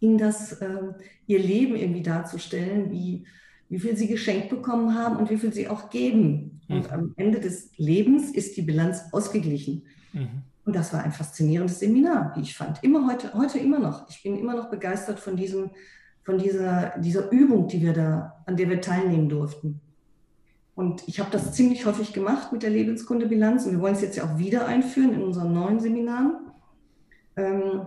[0.00, 0.92] in das äh,
[1.26, 3.24] ihr Leben irgendwie darzustellen, wie,
[3.68, 6.60] wie viel sie geschenkt bekommen haben und wie viel sie auch geben.
[6.68, 6.76] Mhm.
[6.76, 9.82] Und am Ende des Lebens ist die Bilanz ausgeglichen.
[10.12, 10.42] Mhm.
[10.64, 12.82] Und das war ein faszinierendes Seminar, wie ich fand.
[12.82, 14.08] Immer heute, heute immer noch.
[14.08, 15.70] Ich bin immer noch begeistert von diesem,
[16.22, 19.80] von dieser, dieser Übung, die wir da, an der wir teilnehmen durften.
[20.74, 24.16] Und ich habe das ziemlich häufig gemacht mit der Lebenskundebilanz und wir wollen es jetzt
[24.16, 26.36] ja auch wieder einführen in unseren neuen Seminaren.
[27.36, 27.86] Ähm,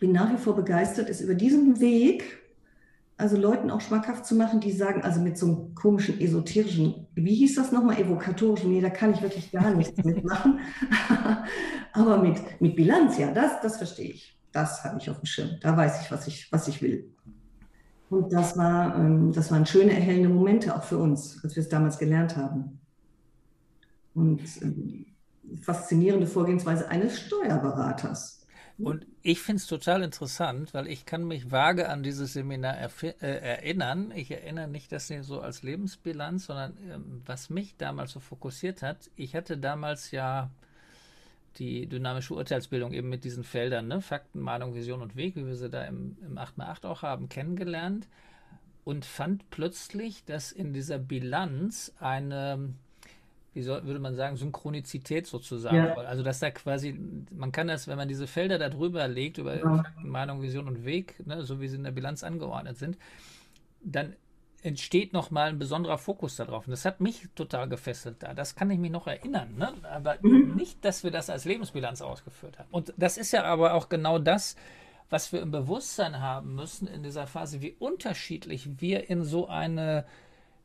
[0.00, 2.42] bin nach wie vor begeistert, es über diesen Weg,
[3.18, 7.34] also Leuten auch schmackhaft zu machen, die sagen, also mit so einem komischen esoterischen, wie
[7.34, 10.60] hieß das nochmal, evokatorischen, nee, da kann ich wirklich gar nichts mitmachen.
[11.92, 14.36] Aber mit, mit Bilanz, ja, das, das verstehe ich.
[14.50, 15.50] Das habe ich auf dem Schirm.
[15.60, 17.14] Da weiß ich, was ich, was ich will.
[18.12, 21.70] Und das, war, ähm, das waren schöne, erhellende Momente auch für uns, als wir es
[21.70, 22.78] damals gelernt haben.
[24.12, 25.06] Und ähm,
[25.62, 28.46] faszinierende Vorgehensweise eines Steuerberaters.
[28.76, 33.12] Und ich finde es total interessant, weil ich kann mich vage an dieses Seminar äh,
[33.20, 34.12] erinnern.
[34.14, 39.10] Ich erinnere nicht das so als Lebensbilanz, sondern ähm, was mich damals so fokussiert hat.
[39.16, 40.50] Ich hatte damals ja
[41.58, 44.00] die dynamische Urteilsbildung eben mit diesen Feldern, ne?
[44.00, 48.08] Fakten, Meinung, Vision und Weg, wie wir sie da im, im 8x8 auch haben, kennengelernt
[48.84, 52.74] und fand plötzlich, dass in dieser Bilanz eine,
[53.54, 55.94] wie soll, würde man sagen, Synchronizität sozusagen, ja.
[55.94, 56.98] also dass da quasi,
[57.30, 59.76] man kann das, wenn man diese Felder da drüber legt, über ja.
[59.76, 62.98] Fakten, Meinung, Vision und Weg, ne, so wie sie in der Bilanz angeordnet sind,
[63.84, 64.14] dann
[64.62, 66.66] entsteht nochmal ein besonderer Fokus darauf.
[66.66, 68.32] Und das hat mich total gefesselt da.
[68.32, 69.56] Das kann ich mich noch erinnern.
[69.56, 69.72] Ne?
[69.90, 70.54] Aber mhm.
[70.54, 72.68] nicht, dass wir das als Lebensbilanz ausgeführt haben.
[72.70, 74.56] Und das ist ja aber auch genau das,
[75.10, 80.06] was wir im Bewusstsein haben müssen in dieser Phase, wie unterschiedlich wir in so eine,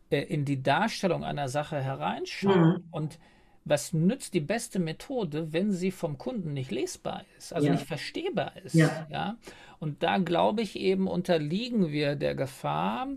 [0.10, 2.69] äh, in die Darstellung einer Sache hereinschauen.
[2.69, 2.83] Mhm.
[2.91, 3.19] Und
[3.65, 7.73] was nützt die beste Methode, wenn sie vom Kunden nicht lesbar ist, also ja.
[7.73, 8.75] nicht verstehbar ist.
[8.75, 9.07] Ja.
[9.10, 9.38] ja.
[9.79, 13.07] Und da glaube ich eben, unterliegen wir der Gefahr,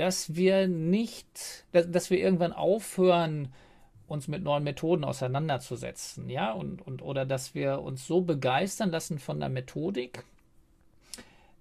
[0.00, 3.52] dass wir nicht, dass, dass wir irgendwann aufhören,
[4.08, 9.18] uns mit neuen Methoden auseinanderzusetzen, ja, und, und oder dass wir uns so begeistern lassen
[9.18, 10.24] von der Methodik,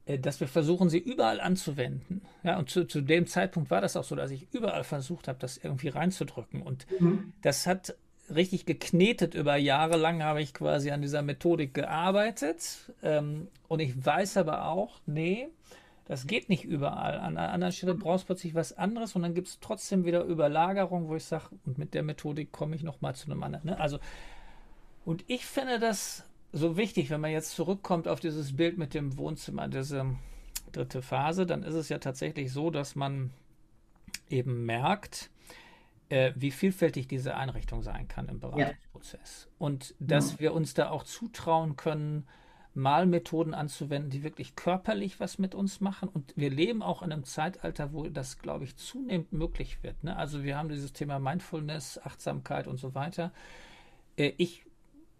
[0.06, 2.21] äh, dass wir versuchen, sie überall anzuwenden.
[2.43, 5.38] Ja, und zu, zu dem Zeitpunkt war das auch so, dass ich überall versucht habe,
[5.38, 6.62] das irgendwie reinzudrücken.
[6.62, 7.34] Und mhm.
[7.41, 7.93] das hat
[8.34, 12.89] richtig geknetet über Jahre lang, habe ich quasi an dieser Methodik gearbeitet.
[13.04, 15.49] Ähm, und ich weiß aber auch, nee,
[16.09, 17.19] das geht nicht überall.
[17.19, 20.23] An einer anderen Stelle brauchst du plötzlich was anderes und dann gibt es trotzdem wieder
[20.23, 23.67] Überlagerung, wo ich sage, und mit der Methodik komme ich nochmal zu einem anderen.
[23.67, 23.79] Ne?
[23.79, 23.99] Also,
[25.05, 29.19] und ich finde das so wichtig, wenn man jetzt zurückkommt auf dieses Bild mit dem
[29.19, 30.15] Wohnzimmer, diese
[30.71, 33.29] dritte Phase, dann ist es ja tatsächlich so, dass man
[34.29, 35.29] eben merkt,
[36.09, 39.47] äh, wie vielfältig diese Einrichtung sein kann im Beratungsprozess.
[39.47, 39.55] Ja.
[39.59, 40.39] Und dass ja.
[40.39, 42.27] wir uns da auch zutrauen können,
[42.73, 46.10] mal Methoden anzuwenden, die wirklich körperlich was mit uns machen.
[46.10, 50.03] Und wir leben auch in einem Zeitalter, wo das, glaube ich, zunehmend möglich wird.
[50.03, 50.15] Ne?
[50.15, 53.32] Also wir haben dieses Thema Mindfulness, Achtsamkeit und so weiter.
[54.17, 54.65] Äh, ich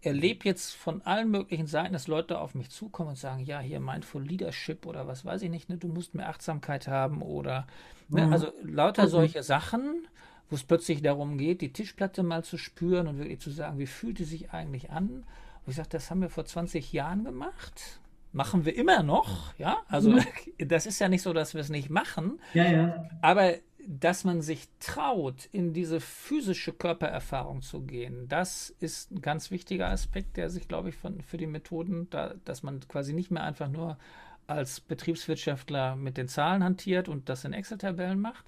[0.02, 3.80] erlebe jetzt von allen möglichen Seiten, dass Leute auf mich zukommen und sagen, ja, hier
[3.80, 5.76] Mindful Leadership oder was weiß ich nicht, ne?
[5.76, 7.66] du musst mehr Achtsamkeit haben oder
[8.08, 8.26] ne?
[8.26, 8.32] mhm.
[8.32, 9.08] also lauter mhm.
[9.08, 10.06] solche Sachen,
[10.48, 13.86] wo es plötzlich darum geht, die Tischplatte mal zu spüren und wirklich zu sagen, wie
[13.86, 15.24] fühlt die sich eigentlich an?
[15.70, 18.00] Ich sage, das haben wir vor 20 Jahren gemacht.
[18.32, 19.78] Machen wir immer noch, ja.
[19.88, 20.24] Also mhm.
[20.58, 22.40] das ist ja nicht so, dass wir es nicht machen.
[22.54, 23.08] Ja, ja.
[23.22, 23.54] Aber
[23.86, 29.88] dass man sich traut, in diese physische Körpererfahrung zu gehen, das ist ein ganz wichtiger
[29.88, 33.42] Aspekt, der sich, glaube ich, von, für die Methoden, da, dass man quasi nicht mehr
[33.42, 33.98] einfach nur
[34.46, 38.44] als Betriebswirtschaftler mit den Zahlen hantiert und das in Excel-Tabellen macht.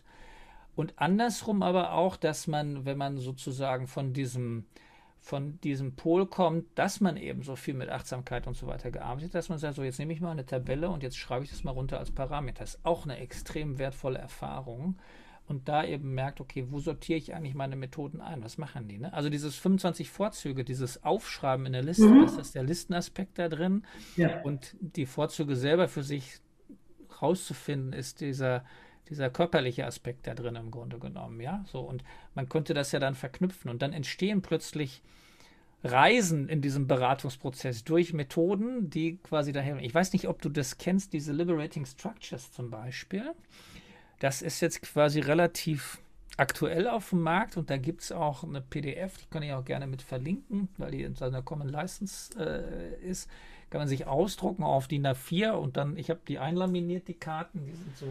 [0.75, 4.65] Und andersrum aber auch, dass man, wenn man sozusagen von diesem
[5.23, 9.29] von diesem Pol kommt, dass man eben so viel mit Achtsamkeit und so weiter gearbeitet
[9.29, 11.51] hat, dass man sagt, so jetzt nehme ich mal eine Tabelle und jetzt schreibe ich
[11.51, 12.59] das mal runter als Parameter.
[12.59, 14.99] Das ist auch eine extrem wertvolle Erfahrung.
[15.47, 18.43] Und da eben merkt, okay, wo sortiere ich eigentlich meine Methoden ein?
[18.43, 18.99] Was machen die?
[18.99, 19.13] Ne?
[19.13, 22.23] Also dieses 25 Vorzüge, dieses Aufschreiben in der Liste, mhm.
[22.23, 23.85] das ist der Listenaspekt da drin.
[24.17, 24.43] Ja.
[24.43, 26.41] Und die Vorzüge selber für sich
[27.21, 28.65] rauszufinden, ist dieser,
[29.09, 31.65] dieser körperliche Aspekt da drin im Grunde genommen, ja.
[31.67, 35.03] So, und man könnte das ja dann verknüpfen und dann entstehen plötzlich
[35.85, 39.79] Reisen in diesem Beratungsprozess durch Methoden, die quasi daher.
[39.79, 43.33] Ich weiß nicht, ob du das kennst, diese Liberating Structures zum Beispiel.
[44.21, 45.99] Das ist jetzt quasi relativ
[46.37, 49.65] aktuell auf dem Markt und da gibt es auch eine PDF, die kann ich auch
[49.65, 53.29] gerne mit verlinken, weil die in seiner Common License äh, ist.
[53.69, 57.65] Kann man sich ausdrucken auf DIN A4 und dann, ich habe die einlaminiert, die Karten,
[57.65, 58.07] die sind so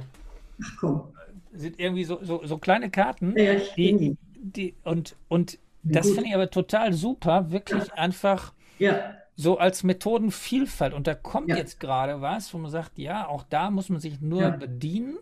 [0.80, 1.14] komm.
[1.54, 3.38] Sind irgendwie so, so, so kleine Karten.
[3.38, 7.94] Ja, die, die, und und das finde ich aber total super, wirklich ja.
[7.96, 9.16] einfach ja.
[9.36, 10.94] so als Methodenvielfalt.
[10.94, 11.58] Und da kommt ja.
[11.58, 15.18] jetzt gerade was, wo man sagt, ja, auch da muss man sich nur bedienen.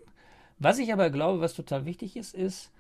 [0.58, 2.72] Was ich aber glaube, was total wichtig ist, ist,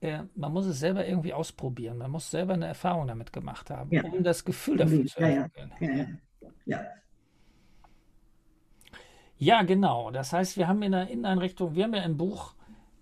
[0.00, 1.98] äh, man muss es selber irgendwie ausprobieren.
[1.98, 6.20] Man muss selber eine Erfahrung damit gemacht haben, um das Gefühl dafür zu entwickeln.
[6.66, 6.80] ja.
[9.38, 9.62] Ja.
[9.62, 10.10] Genau.
[10.10, 12.54] Das heißt, wir haben in der Inneneinrichtung, wir haben ja im Buch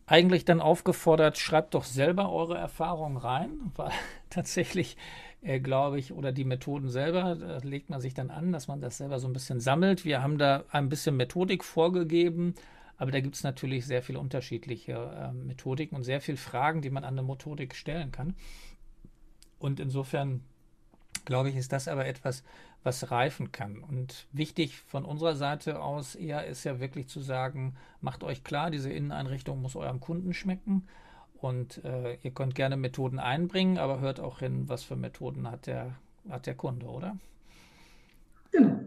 [0.06, 3.90] eigentlich dann aufgefordert, schreibt doch selber eure Erfahrungen rein, weil
[4.30, 4.96] tatsächlich,
[5.42, 8.80] äh, glaube ich, oder die Methoden selber, da legt man sich dann an, dass man
[8.80, 10.04] das selber so ein bisschen sammelt.
[10.04, 12.54] Wir haben da ein bisschen Methodik vorgegeben,
[12.98, 16.90] aber da gibt es natürlich sehr viele unterschiedliche äh, Methodiken und sehr viele Fragen, die
[16.90, 18.34] man an eine Methodik stellen kann.
[19.58, 20.42] Und insofern
[21.26, 22.42] glaube ich, ist das aber etwas,
[22.86, 23.78] was reifen kann.
[23.78, 28.70] Und wichtig von unserer Seite aus eher ist ja wirklich zu sagen, macht euch klar,
[28.70, 30.86] diese Inneneinrichtung muss eurem Kunden schmecken.
[31.34, 35.66] Und äh, ihr könnt gerne Methoden einbringen, aber hört auch hin, was für Methoden hat
[35.66, 35.96] der,
[36.30, 37.16] hat der Kunde, oder?
[38.52, 38.78] Genau.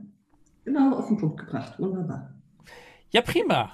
[0.63, 1.77] Genau auf den Punkt gebracht.
[1.77, 2.33] Wunderbar.
[3.11, 3.71] Ja, prima.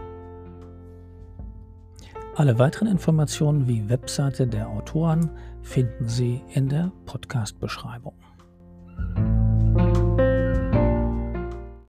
[2.35, 5.29] Alle weiteren Informationen wie Webseite der Autoren
[5.61, 8.15] finden Sie in der Podcast-Beschreibung.